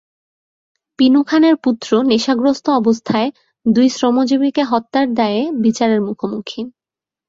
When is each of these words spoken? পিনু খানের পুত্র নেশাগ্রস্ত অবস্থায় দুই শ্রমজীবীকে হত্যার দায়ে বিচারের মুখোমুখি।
পিনু 0.99 1.21
খানের 1.23 1.55
পুত্র 1.63 1.89
নেশাগ্রস্ত 2.03 2.65
অবস্থায় 2.79 3.29
দুই 3.65 3.87
শ্রমজীবীকে 3.89 4.63
হত্যার 4.63 5.05
দায়ে 5.13 5.41
বিচারের 5.63 5.99
মুখোমুখি। 6.01 6.59